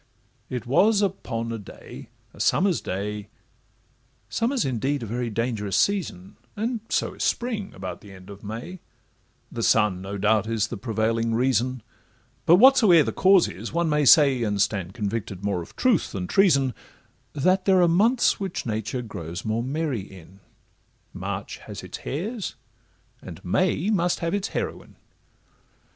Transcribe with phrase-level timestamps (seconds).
[0.49, 3.29] It was upon a day, a summer's day.—
[4.29, 8.79] Summer's indeed a very dangerous season, And so is spring about the end of May;
[9.51, 11.83] The sun, no doubt, is the prevailing reason;
[12.47, 16.25] But whatsoe'er the cause is, one may say, And stand convicted of more truth than
[16.25, 16.73] treason,
[17.33, 20.39] That there are months which nature grows more merry in,—
[21.13, 22.55] March has its hares,
[23.21, 24.95] and May must have its heroine.